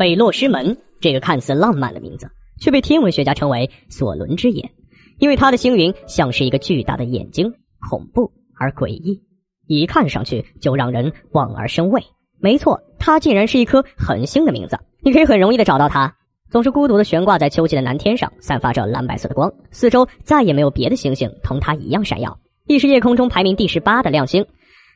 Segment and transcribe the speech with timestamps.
[0.00, 2.26] 北落师门这个看似浪漫的名字，
[2.58, 4.70] 却被天文学家称为索伦之眼，
[5.18, 7.52] 因为它的星云像是一个巨大的眼睛，
[7.86, 9.20] 恐怖而诡异，
[9.66, 12.02] 一看上去就让人望而生畏。
[12.38, 14.78] 没错，它竟然是一颗恒星的名字。
[15.02, 16.16] 你可以很容易的找到它，
[16.50, 24.46] 总是孤独的悬挂在秋季的蓝天上，散发着蓝白色的光，四周再也没有别的星星同它一样闪耀，亦是夜空中排名第十八的亮星。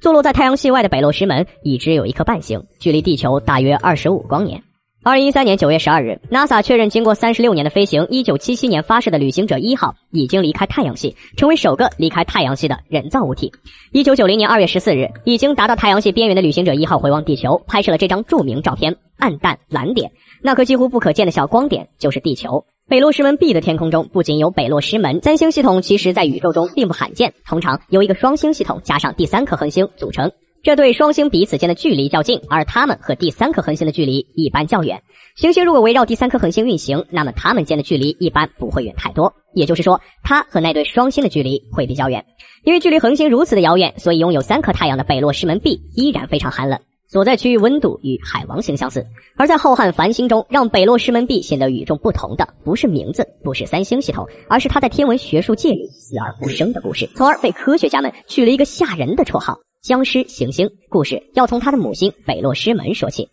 [0.00, 4.62] 坐落在太阳系外的北落师门已知有一颗半星，距离地球大约二十五光年。
[5.06, 13.52] 二零一三年九月十二日，NASA 确认，经过三十六年的飞行，一九七七年发射的旅行者一号已经离开太阳系，成为首个离开太阳系的人造物体。
[13.92, 20.10] 一九九零年二月十四日，已经达到太阳系边缘的旅行者一号回望地球，拍摄了这张著名照片——暗淡蓝点，
[20.42, 22.64] 那颗几乎不可见的小光点就是地球。
[22.88, 30.32] 北落师门 B 的天空中不仅有北落师门三星系统，其实在宇宙中并不罕见，通常由一个双星系统加上第三颗恒星组成。
[30.62, 35.00] 这对双星彼此间的距离较近，而它们和第三颗恒星的距离一般较远。
[35.36, 39.32] 行星如果围绕第三颗恒星运行，那么它们间的距离一般不会远太多。
[39.54, 42.24] 也就是说，它和那对双星的距离会比较远。
[42.64, 49.06] 因为距离恒星如此的遥远，所以拥有三颗太阳的北落师门 B 依然非常寒冷，所在区域温度与海王星相似。
[49.36, 59.56] 而在浩瀚繁星中，让北落师门 B 显得与众不同的，不是名字，不是三星系统，而是它在天文学术界里死而复生的故事，从而被科学家们取了一个吓人的绰号。
[59.86, 63.28] 僵尸行星故事要从它的母星北落师门说起。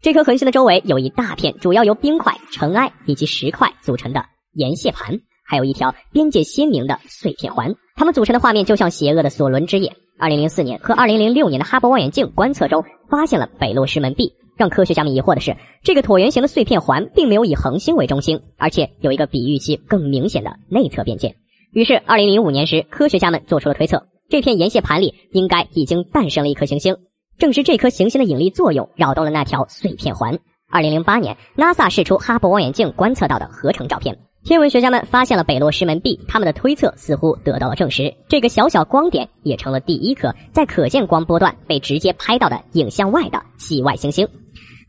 [0.00, 7.76] 这颗恒星的周围有一大片主要由冰块、尘埃以及石块组成的岩屑盘，还有一条边界鲜明的碎片环。
[7.94, 9.94] 它们组成的画面就像邪恶的索伦之眼。
[10.18, 14.32] 二零零四年和二零零六年的哈勃望远镜观测中发现了北落师门 B。
[14.56, 21.36] 让科学家们疑惑的是，这个椭圆形的碎片环并没有以恒星为中心，而且有一个比预期更明显的内侧边界。
[21.72, 24.08] 于是，二零零五年时，科学家们做出了推测。
[24.32, 26.96] 这片岩屑盘里应该已经诞生了一颗行星，
[27.36, 30.38] 正是这颗行星的引力作用扰动了那条碎片环。
[30.70, 38.10] 二零零八年，NASA 释出哈勃望远镜观测到的合成照片，天文学家们发现了北落师门 B，他们的推测似乎得到了证实。
[38.26, 44.26] 这个小小光点也成了第一颗在可见光波段被直接拍到的影像外的系外行星。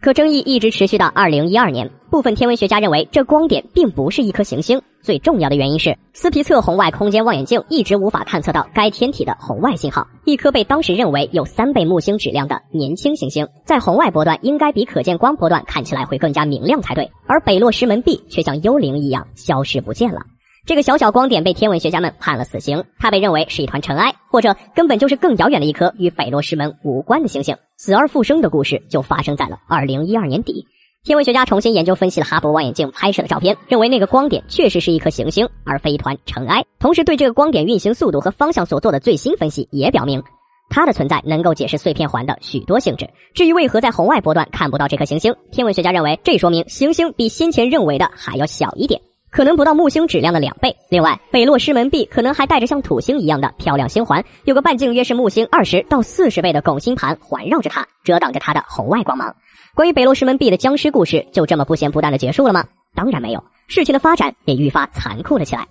[0.03, 1.90] 可争议一直持续到二零一二年。
[2.12, 4.81] 部分天文学家认为，这光点并不是一颗行星。
[5.02, 10.06] 最重要的原因是，斯皮策红外空间望远镜一直无法探测到该天体的红外信号。
[10.25, 17.09] 一颗被当时认为有三倍木星质量的年轻行星，在红外波段应该比可见光波段看起来会更加明亮才对。
[17.25, 20.19] 而北落师门 B 却像幽灵一样消失不见了。
[20.66, 27.57] 这个小小光点被天文学家们判了死刑，它被认为是一团尘埃，或者根本就是更遥远的一颗与北落石门无关的行星。
[27.75, 30.66] 死而复生的故事就发生在了二零一二年底。
[31.03, 36.63] 天文学家重新研究分析了哈勃望远镜拍摄的照片，认为那个光点确实是一颗行星，而非一团尘埃。
[36.80, 40.24] 同时，对这个光点运行速度和方向所做的最新分析也表明，
[40.69, 43.09] 它的存在能够解释碎片环的许多性质。
[43.35, 49.01] 至于为何在红外波段看不到这颗行星，天文学家认为这说明行星比先前认为的还要小一点。
[49.33, 50.77] 可能不到木星质量的两倍。
[50.89, 59.35] 另外，北落师门 B 可能还带着像土星一样的漂亮星环，有个半径约是木星二十到四十倍的拱星盘环绕着它，遮挡着它的红外光芒。
[59.73, 62.66] 关于北落师门 B 的僵尸故事就这么不咸不淡的结束了吗？
[62.94, 65.67] 当然没有，事情的发展也愈发残酷了起来。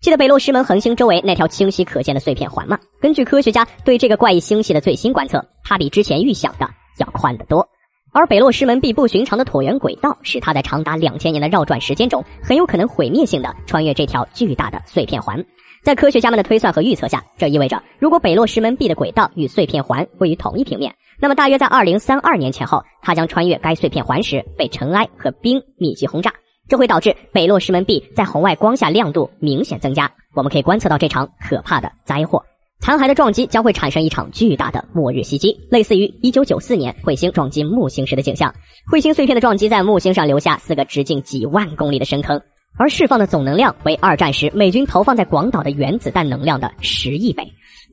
[0.00, 2.76] 记得北落师门恒星周围那条清晰可见的碎片环吗？
[3.00, 6.68] 根据科学家对这个怪异星系的最新观测，它比之前预想的
[6.98, 7.68] 要宽得多。
[8.16, 15.44] 而北落石门壁不寻常的椭圆轨道，使它在长达两千年的绕转时间中，很有可能毁灭性的穿越这条巨大的碎片环。
[15.82, 26.32] 在科学家们的推算和预测下，这意味着，如果北落石门壁的轨道与碎片环位于同一平面，那么大约在二零三二年前后，它将穿越该碎片环时被尘埃和冰密集轰炸，
[26.70, 30.10] 这会导致北落石门壁在红外光下亮度明显增加。
[30.32, 32.42] 我们可以观测到这场可怕的灾祸。
[32.80, 38.54] 残骸的撞击将会产生一场巨大的末日袭击，类似于1994年彗星撞击木星时的景象。
[38.92, 42.40] 彗星碎片的撞击在木星上留下四个直径几万公里的深坑，
[42.78, 47.42] 而释放的总能量为二战时美军投放在广岛的原子弹能量的十亿倍。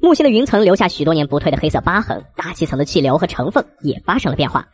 [0.02, 4.68] 木星的云层留下许多年不退的黑色疤痕，大气层的气流和成分也发生了变化。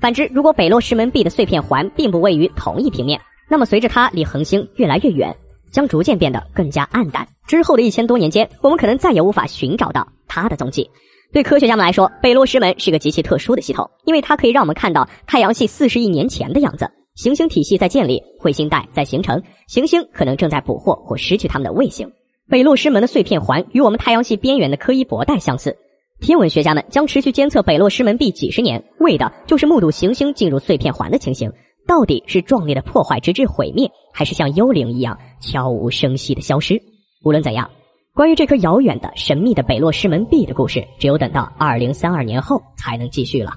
[0.00, 3.20] 反之，如果北落石门壁的碎片环并不位于同一平面，
[3.50, 5.36] 那么随着它离恒星越来越远。
[5.70, 7.26] 将逐渐变得更加暗淡。
[7.46, 10.90] 之后的一千多年间，我们可能再也无法寻找到它的踪迹。
[11.32, 16.88] 对科学家们来说，北落师门是个极其特殊的系统，因为它可以让我们看到太阳系四十亿年前的样子。
[17.14, 22.10] 行星体系在建立，彗星带在形成，行星可能正在捕获或失去它们的卫星。
[22.48, 25.76] 北落师门的碎片环与我们太阳系边缘的柯伊伯带相似。
[26.20, 31.52] 天文学家们将持续监测北落师门 B 几十年，为的就是目睹行星进入碎片环的情形。
[31.86, 36.82] 到底是壮烈的破坏直至毁灭，还是像幽灵一样悄无声息的消失？
[37.22, 37.70] 无论怎样，
[38.12, 43.52] 关于这颗遥远的、神秘的北落师门 B 的故事，只有等到二零三二年后才能继续了。